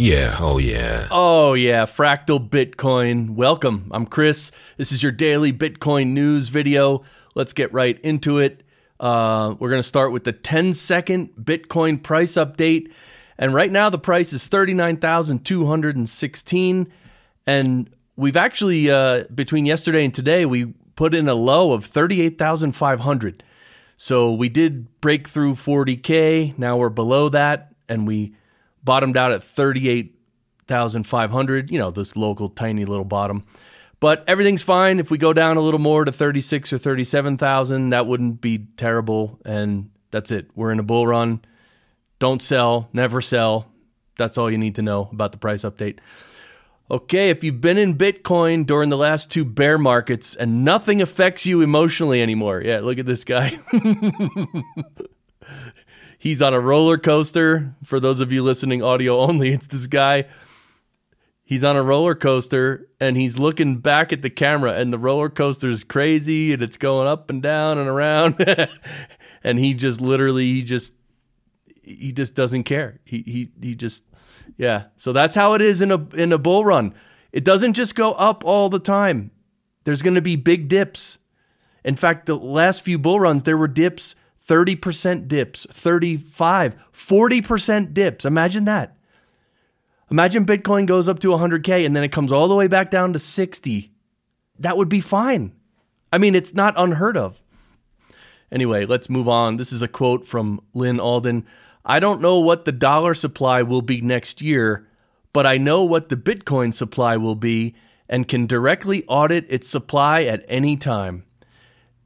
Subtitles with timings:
[0.00, 1.08] Yeah, oh yeah.
[1.10, 3.30] Oh, yeah, Fractal Bitcoin.
[3.30, 3.90] Welcome.
[3.90, 4.52] I'm Chris.
[4.76, 7.02] This is your daily Bitcoin news video.
[7.34, 8.62] Let's get right into it.
[9.00, 12.92] Uh, we're going to start with the 10 second Bitcoin price update.
[13.38, 16.92] And right now, the price is 39,216.
[17.48, 23.42] And we've actually, uh, between yesterday and today, we put in a low of 38,500.
[23.96, 26.56] So we did break through 40K.
[26.56, 27.74] Now we're below that.
[27.88, 28.36] And we
[28.84, 33.44] bottomed out at 38,500, you know, this local tiny little bottom.
[34.00, 35.00] But everything's fine.
[35.00, 39.40] If we go down a little more to 36 or 37,000, that wouldn't be terrible.
[39.44, 40.50] And that's it.
[40.54, 41.40] We're in a bull run.
[42.18, 43.70] Don't sell, never sell.
[44.16, 45.98] That's all you need to know about the price update.
[46.90, 51.44] Okay, if you've been in Bitcoin during the last two bear markets and nothing affects
[51.44, 53.58] you emotionally anymore, yeah, look at this guy.
[56.18, 57.76] He's on a roller coaster.
[57.84, 60.24] For those of you listening audio only, it's this guy.
[61.44, 65.30] He's on a roller coaster and he's looking back at the camera, and the roller
[65.30, 68.44] coaster is crazy and it's going up and down and around.
[69.44, 70.92] and he just literally, he just,
[71.82, 73.00] he just doesn't care.
[73.04, 74.04] He, he, he just,
[74.58, 74.86] yeah.
[74.96, 76.94] So that's how it is in a, in a bull run.
[77.32, 79.30] It doesn't just go up all the time.
[79.84, 81.18] There's going to be big dips.
[81.84, 84.16] In fact, the last few bull runs, there were dips
[84.48, 88.24] 30% dips, 35, 40% dips.
[88.24, 88.96] Imagine that.
[90.10, 93.12] Imagine Bitcoin goes up to 100K and then it comes all the way back down
[93.12, 93.92] to 60.
[94.58, 95.52] That would be fine.
[96.10, 97.42] I mean, it's not unheard of.
[98.50, 99.58] Anyway, let's move on.
[99.58, 101.46] This is a quote from Lyn Alden.
[101.84, 104.88] I don't know what the dollar supply will be next year,
[105.34, 107.74] but I know what the Bitcoin supply will be
[108.08, 111.24] and can directly audit its supply at any time.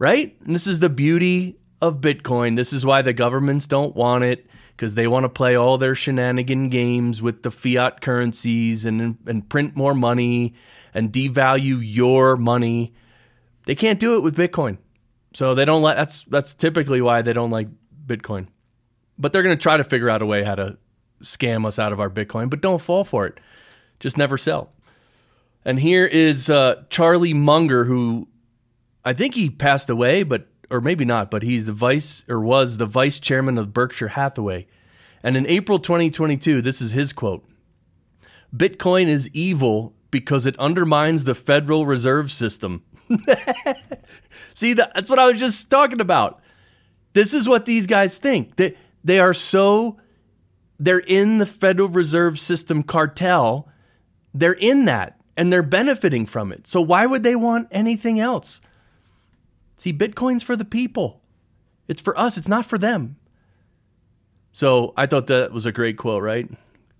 [0.00, 0.36] Right?
[0.44, 2.56] And this is the beauty of Bitcoin.
[2.56, 5.94] This is why the governments don't want it because they want to play all their
[5.94, 10.54] shenanigan games with the fiat currencies and and print more money
[10.94, 12.94] and devalue your money.
[13.66, 14.78] They can't do it with Bitcoin.
[15.34, 17.68] So they don't let that's that's typically why they don't like
[18.06, 18.46] Bitcoin.
[19.18, 20.78] But they're going to try to figure out a way how to
[21.20, 23.38] scam us out of our Bitcoin, but don't fall for it.
[24.00, 24.72] Just never sell.
[25.64, 28.28] And here is uh, Charlie Munger, who
[29.04, 32.78] I think he passed away, but or maybe not, but he's the vice or was
[32.78, 34.66] the vice chairman of Berkshire Hathaway.
[35.22, 37.44] And in April 2022, this is his quote
[38.56, 42.82] Bitcoin is evil because it undermines the Federal Reserve System.
[44.54, 46.40] See, that's what I was just talking about.
[47.14, 48.56] This is what these guys think.
[48.56, 49.98] They, they are so,
[50.78, 53.68] they're in the Federal Reserve System cartel.
[54.34, 56.66] They're in that and they're benefiting from it.
[56.66, 58.60] So why would they want anything else?
[59.76, 61.20] See, Bitcoin's for the people.
[61.88, 63.16] It's for us, it's not for them.
[64.52, 66.48] So I thought that was a great quote, right?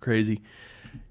[0.01, 0.43] Crazy.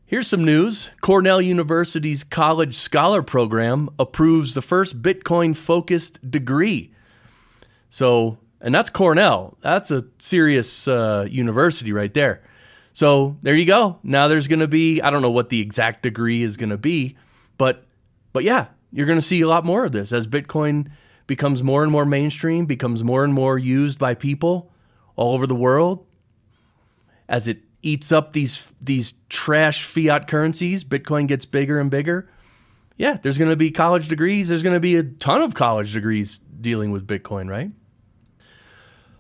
[0.05, 6.93] Here's some news Cornell University's College Scholar Program approves the first Bitcoin focused degree.
[7.89, 9.57] So, and that's Cornell.
[9.61, 12.41] That's a serious uh, university right there.
[12.93, 13.99] So there you go.
[14.03, 16.77] Now there's going to be, I don't know what the exact degree is going to
[16.77, 17.15] be,
[17.57, 17.85] but,
[18.33, 20.91] but yeah, you're going to see a lot more of this as Bitcoin
[21.31, 24.69] becomes more and more mainstream, becomes more and more used by people
[25.15, 26.05] all over the world,
[27.29, 32.29] as it eats up these these trash fiat currencies, Bitcoin gets bigger and bigger.
[32.97, 34.49] Yeah, there's going to be college degrees.
[34.49, 37.71] There's going to be a ton of college degrees dealing with Bitcoin, right?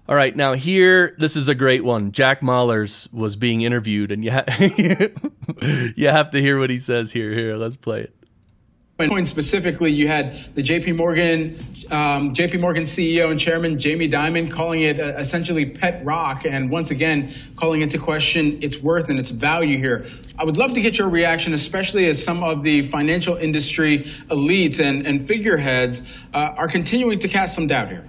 [0.09, 2.11] All right, now here, this is a great one.
[2.11, 4.43] Jack Mallers was being interviewed, and you, ha-
[5.95, 7.31] you have to hear what he says here.
[7.31, 8.20] Here, let's play it.
[9.09, 11.57] Bitcoin specifically, you had the JP Morgan,
[11.89, 16.69] um, JP Morgan CEO and chairman Jamie Dimon calling it uh, essentially pet rock, and
[16.69, 20.05] once again calling into question its worth and its value here.
[20.37, 24.79] I would love to get your reaction, especially as some of the financial industry elites
[24.79, 28.05] and, and figureheads uh, are continuing to cast some doubt here.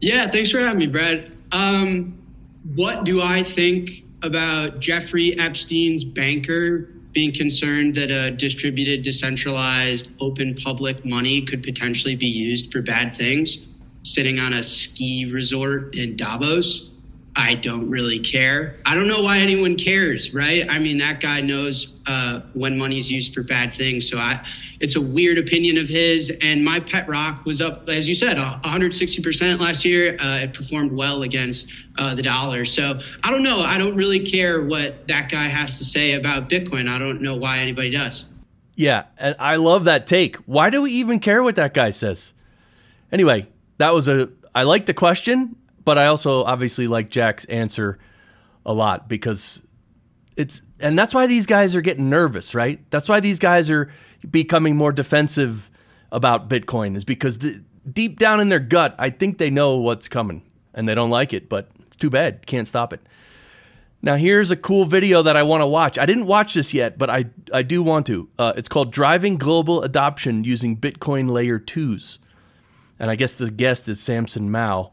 [0.00, 1.36] Yeah, thanks for having me, Brad.
[1.52, 2.18] Um,
[2.74, 10.54] what do I think about Jeffrey Epstein's banker being concerned that a distributed, decentralized, open
[10.54, 13.66] public money could potentially be used for bad things,
[14.02, 16.89] sitting on a ski resort in Davos.
[17.36, 18.76] I don't really care.
[18.84, 20.68] I don't know why anyone cares, right?
[20.68, 24.08] I mean, that guy knows uh, when money's used for bad things.
[24.10, 24.44] So I,
[24.80, 26.36] it's a weird opinion of his.
[26.42, 30.16] And my pet rock was up, as you said, 160% last year.
[30.20, 32.64] Uh, it performed well against uh, the dollar.
[32.64, 33.60] So I don't know.
[33.60, 36.88] I don't really care what that guy has to say about Bitcoin.
[36.88, 38.28] I don't know why anybody does.
[38.74, 40.36] Yeah, and I love that take.
[40.46, 42.32] Why do we even care what that guy says?
[43.12, 43.46] Anyway,
[43.76, 44.30] that was a.
[44.54, 45.54] I like the question
[45.84, 47.98] but I also obviously like Jack's answer
[48.64, 49.62] a lot because
[50.36, 52.80] it's and that's why these guys are getting nervous, right?
[52.90, 53.92] That's why these guys are
[54.28, 55.70] becoming more defensive
[56.12, 60.08] about Bitcoin is because the, deep down in their gut, I think they know what's
[60.08, 60.42] coming
[60.74, 62.46] and they don't like it, but it's too bad.
[62.46, 63.00] Can't stop it.
[64.02, 65.98] Now, here's a cool video that I want to watch.
[65.98, 68.30] I didn't watch this yet, but I, I do want to.
[68.38, 72.18] Uh, it's called Driving Global Adoption Using Bitcoin Layer 2s.
[72.98, 74.92] And I guess the guest is Samson Mow.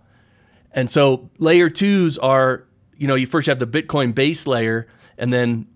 [0.77, 2.63] And so, layer 2s are,
[2.95, 4.87] you know, you first have the Bitcoin base layer,
[5.17, 5.67] and then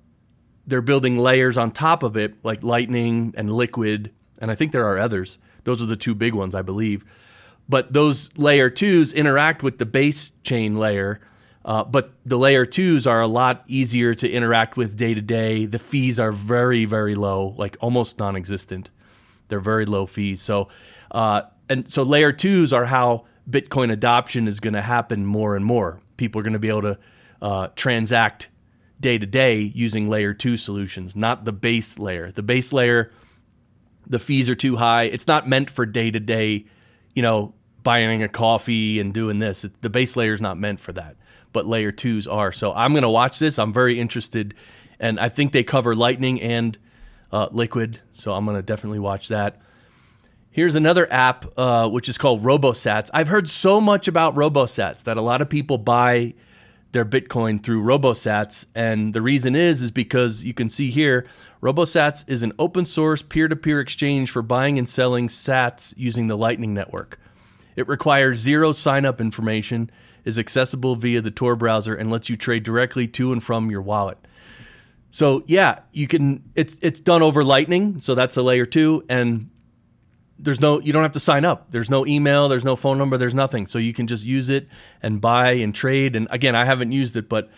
[0.66, 4.14] they're building layers on top of it, like Lightning and Liquid.
[4.40, 5.40] And I think there are others.
[5.66, 7.04] Those are the two big ones, I believe.
[7.68, 11.20] But those layer 2s interact with the base chain layer
[11.64, 15.66] uh, but the layer twos are a lot easier to interact with day to day.
[15.66, 18.90] The fees are very, very low, like almost non existent.
[19.48, 20.42] They're very low fees.
[20.42, 20.70] So,
[21.12, 25.66] uh, and so layer twos are how Bitcoin adoption is going to happen more and
[25.66, 26.00] more.
[26.18, 27.00] People are going to be able to
[27.42, 28.50] uh, transact
[29.00, 32.32] day to day using layer two solutions, not the base layer.
[32.32, 33.12] The base layer,
[34.06, 35.04] the fees are too high.
[35.04, 36.66] It's not meant for day to day,
[37.16, 39.66] you know, buying a coffee and doing this.
[39.82, 41.16] The base layer is not meant for that
[41.54, 42.52] but layer twos are.
[42.52, 43.60] So I'm going to watch this.
[43.60, 44.54] I'm very interested,
[45.00, 46.78] and I think they cover Lightning and
[47.32, 48.00] uh, Liquid.
[48.12, 49.62] So I'm going to definitely watch that.
[50.54, 53.10] Here's another app uh, which is called RoboSats.
[53.14, 56.34] I've heard so much about RoboSats that a lot of people buy
[56.92, 61.26] their Bitcoin through RoboSats, and the reason is is because you can see here,
[61.64, 66.74] RoboSats is an open source peer-to-peer exchange for buying and selling Sats using the Lightning
[66.74, 67.18] Network.
[67.78, 69.90] It requires zero sign-up information
[70.26, 73.82] is accessible via the Tor browser and lets you trade directly to and from your
[73.82, 74.18] wallet.
[75.12, 76.44] So yeah, you can.
[76.56, 79.50] It's it's done over Lightning, so that's a layer two, and
[80.42, 81.72] there's no you don't have to sign up.
[81.72, 83.68] There's no email, there's no phone number, there's nothing.
[83.68, 84.68] So you can just use it
[85.02, 86.16] and buy and trade.
[86.16, 87.50] And again, I haven't used it, but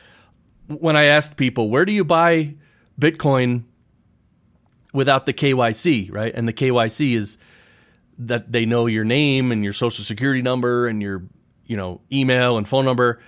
[0.68, 2.56] when I asked people where do you buy
[3.00, 3.64] Bitcoin
[4.94, 6.34] without the KYC, right?
[6.34, 7.38] And the KYC is
[8.20, 11.24] that they know your name and your social security number and your
[11.66, 13.20] you know, email and phone number.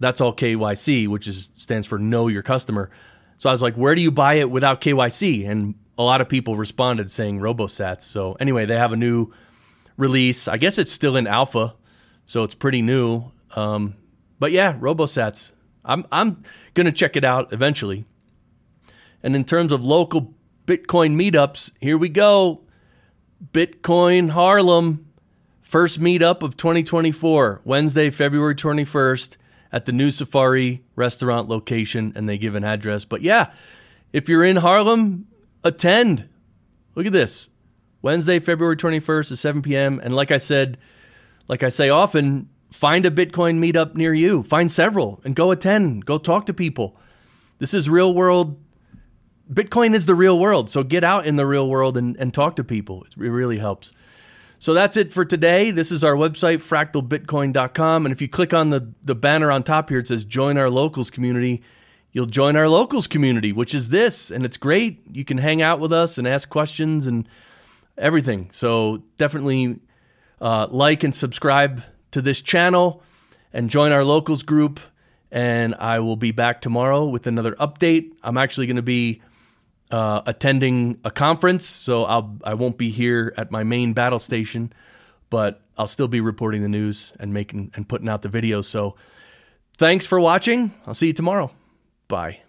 [0.00, 2.90] That's all KYC, which is stands for know your customer.
[3.38, 5.48] So I was like, where do you buy it without KYC?
[5.48, 8.02] And a lot of people responded saying RoboSats.
[8.02, 9.32] So anyway, they have a new
[9.96, 10.48] release.
[10.48, 11.74] I guess it's still in alpha,
[12.26, 13.30] so it's pretty new.
[13.54, 13.96] Um,
[14.38, 15.52] but yeah, RoboSats.
[15.84, 16.42] I'm I'm
[16.74, 18.04] gonna check it out eventually.
[19.22, 20.34] And in terms of local
[20.66, 22.62] Bitcoin meetups, here we go.
[23.52, 25.12] Bitcoin Harlem
[25.72, 29.38] First meetup of 2024, Wednesday, February 21st
[29.72, 33.06] at the new Safari restaurant location, and they give an address.
[33.06, 33.52] But yeah,
[34.12, 35.28] if you're in Harlem,
[35.64, 36.28] attend.
[36.94, 37.48] Look at this.
[38.02, 40.00] Wednesday, February 21st at 7 p.m.
[40.02, 40.78] And like I said,
[41.48, 44.42] like I say often, find a Bitcoin meetup near you.
[44.42, 46.04] Find several and go attend.
[46.04, 46.96] Go talk to people.
[47.58, 48.60] This is real world.
[49.50, 50.70] Bitcoin is the real world.
[50.70, 53.04] So get out in the real world and, and talk to people.
[53.04, 53.92] It really helps.
[54.58, 55.72] So that's it for today.
[55.72, 58.06] This is our website, fractalbitcoin.com.
[58.06, 60.70] And if you click on the, the banner on top here, it says join our
[60.70, 61.62] locals community.
[62.12, 64.30] You'll join our locals community, which is this.
[64.30, 65.02] And it's great.
[65.10, 67.26] You can hang out with us and ask questions and
[67.96, 68.50] everything.
[68.52, 69.80] So definitely
[70.40, 73.02] uh, like and subscribe to this channel
[73.52, 74.80] and join our locals group.
[75.30, 78.12] And I will be back tomorrow with another update.
[78.22, 79.22] I'm actually going to be
[79.90, 84.72] uh, attending a conference, so I'll I won't be here at my main battle station,
[85.30, 88.64] but I'll still be reporting the news and making and putting out the videos.
[88.64, 88.96] So,
[89.76, 90.72] thanks for watching.
[90.86, 91.52] I'll see you tomorrow.
[92.12, 92.42] Bye.